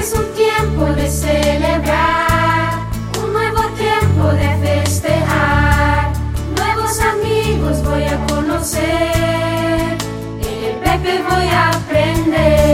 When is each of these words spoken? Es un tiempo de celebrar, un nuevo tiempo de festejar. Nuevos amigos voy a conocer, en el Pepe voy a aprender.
Es 0.00 0.14
un 0.14 0.24
tiempo 0.32 0.86
de 0.94 1.10
celebrar, 1.10 2.88
un 3.22 3.34
nuevo 3.34 3.60
tiempo 3.76 4.28
de 4.28 4.48
festejar. 4.66 6.10
Nuevos 6.56 6.98
amigos 7.00 7.84
voy 7.84 8.04
a 8.04 8.16
conocer, 8.26 9.98
en 10.40 10.64
el 10.64 10.76
Pepe 10.76 11.22
voy 11.28 11.48
a 11.48 11.68
aprender. 11.68 12.69